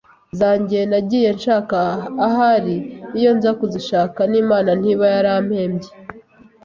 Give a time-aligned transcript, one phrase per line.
[0.39, 1.77] zanjye nagiye nshaka
[2.27, 2.75] ahari
[3.17, 5.91] iyo nza kuzishaka n’Imana ntiba yarampembye